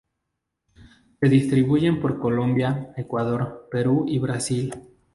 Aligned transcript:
Se 1.19 1.29
distribuyen 1.29 2.01
por 2.01 2.17
Colombia, 2.19 2.91
Ecuador, 2.97 3.67
Perú 3.69 4.05
y 4.07 4.17
Brasil. 4.17 4.73